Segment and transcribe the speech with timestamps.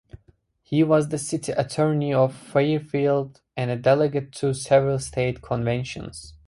[0.63, 6.33] He was the city attorney of Fairfield and a delegate to several State conventions.